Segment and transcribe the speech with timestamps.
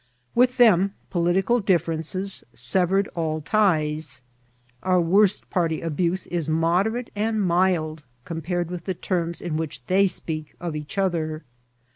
[0.33, 4.23] With them political diffiarences severed all ties.
[4.81, 10.07] Our worst party abuse is moderate and mild compared with the terms in which they
[10.07, 11.43] speak of each other.